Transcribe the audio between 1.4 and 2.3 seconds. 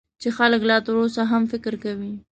فکر کوي.